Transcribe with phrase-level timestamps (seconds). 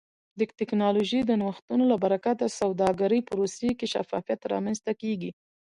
[0.39, 5.31] د ټکنالوژۍ د نوښتونو له برکته د سوداګرۍ پروسې کې شفافیت رامنځته کیږي.